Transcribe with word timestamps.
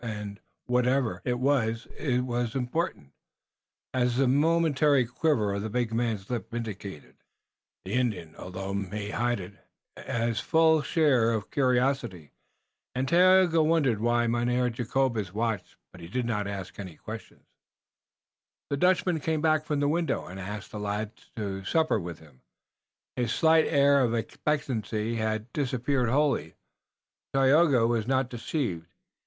And 0.03 0.39
whatever 0.65 1.21
it 1.23 1.37
was 1.37 1.85
it 1.95 2.21
was 2.21 2.55
important, 2.55 3.13
as 3.93 4.17
the 4.17 4.27
momentary 4.27 5.05
quiver 5.05 5.53
of 5.53 5.61
the 5.61 5.69
big 5.69 5.93
man's 5.93 6.27
lip 6.27 6.51
indicated. 6.55 7.17
The 7.85 7.93
Indian, 7.93 8.35
although 8.35 8.73
he 8.73 8.79
may 8.79 9.09
hide 9.11 9.39
it, 9.39 9.63
has 9.95 10.27
his 10.27 10.39
full 10.39 10.81
share 10.81 11.31
of 11.33 11.51
curiosity, 11.51 12.31
and 12.95 13.07
Tayoga 13.07 13.61
wondered 13.61 13.99
why 13.99 14.25
Mynheer 14.25 14.71
Jacobus 14.71 15.35
watched. 15.35 15.75
But 15.91 16.01
he 16.01 16.07
asked 16.17 16.77
no 16.79 16.95
question. 16.97 17.45
The 18.71 18.77
Dutchman 18.77 19.19
came 19.19 19.41
back 19.41 19.65
from 19.65 19.81
the 19.81 19.87
window, 19.87 20.25
and 20.25 20.39
asked 20.39 20.71
the 20.71 20.79
lads 20.79 21.29
in 21.37 21.43
to 21.43 21.63
supper 21.63 21.99
with 21.99 22.17
him. 22.17 22.41
His 23.15 23.31
slight 23.31 23.65
air 23.65 24.03
of 24.03 24.15
expectancy 24.15 25.17
had 25.17 25.53
disappeared 25.53 26.09
wholly, 26.09 26.55
but 27.31 27.41
Tayoga 27.41 27.85
was 27.85 28.07
not 28.07 28.31
deceived. 28.31 28.89